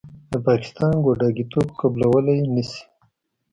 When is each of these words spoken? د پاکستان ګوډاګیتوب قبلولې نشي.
د 0.31 0.33
پاکستان 0.47 0.93
ګوډاګیتوب 1.05 1.67
قبلولې 1.79 2.37
نشي. 2.53 2.83